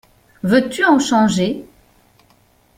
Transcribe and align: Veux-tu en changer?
Veux-tu 0.41 0.83
en 0.83 0.97
changer? 0.97 1.63